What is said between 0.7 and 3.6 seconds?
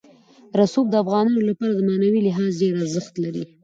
د افغانانو لپاره په معنوي لحاظ ډېر ارزښت لري.